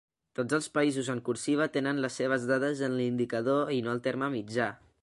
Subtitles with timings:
[0.37, 4.37] Tots els països en cursiva tenen les seves dades en l'indicador i no el terme
[4.41, 4.73] mitjà.